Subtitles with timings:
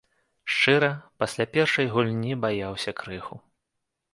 [0.53, 0.87] Шчыра,
[1.23, 3.35] пасля першай гульні баяўся крыху.